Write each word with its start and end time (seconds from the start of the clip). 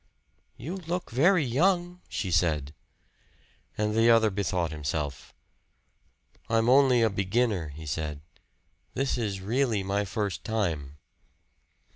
"You 0.57 0.77
look 0.77 1.11
very 1.11 1.45
young," 1.45 2.01
she 2.09 2.31
said. 2.31 2.73
And 3.77 3.93
the 3.93 4.09
other 4.09 4.31
bethought 4.31 4.71
himself. 4.71 5.35
"I'm 6.49 6.69
only 6.69 7.03
a 7.03 7.09
beginner," 7.11 7.67
he 7.69 7.85
said. 7.85 8.21
"This 8.95 9.15
is 9.15 9.41
really 9.41 9.83
my 9.83 10.03
first 10.05 10.43
time." 10.43 10.97